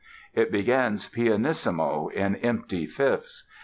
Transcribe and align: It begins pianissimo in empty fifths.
It 0.33 0.51
begins 0.51 1.07
pianissimo 1.07 2.07
in 2.11 2.35
empty 2.37 2.87
fifths. 2.87 3.47